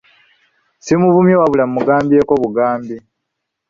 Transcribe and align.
Siimuvumye 0.83 1.33
wabula 1.39 1.65
mugambyeko 1.73 2.33
bugambi. 2.41 2.95